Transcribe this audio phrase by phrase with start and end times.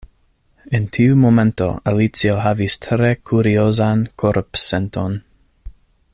[0.77, 5.21] En tiu momento Alicio havis tre kuriozan korpsenton.